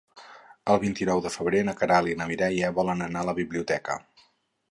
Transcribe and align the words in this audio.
El 0.75 0.79
vint-i-nou 0.83 1.19
de 1.25 1.31
febrer 1.33 1.59
na 1.67 1.75
Queralt 1.81 2.11
i 2.13 2.17
na 2.21 2.27
Mireia 2.31 2.73
volen 2.79 3.07
anar 3.09 3.23
a 3.25 3.29
la 3.31 3.37
biblioteca. 3.43 3.99